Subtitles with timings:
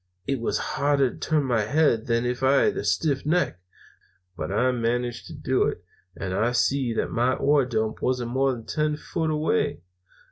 [0.25, 3.59] It was harder to turn my head than if I'd had a stiff neck;
[4.35, 5.85] but I managed to do it,
[6.17, 9.81] and I see that my ore dump wasn't more than ten foot away.